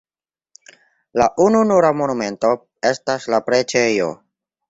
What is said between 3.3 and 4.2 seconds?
la preĝejo.